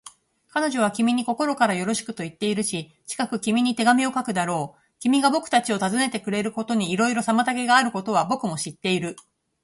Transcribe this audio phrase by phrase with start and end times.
[0.47, 4.81] 彼女は君に心からよろしくといっているし、近く君に手紙を書くだろう。
[4.97, 9.15] 君がぼくたちを訪ねてくれることにいろいろ妨げがあることは、ぼくも知っている。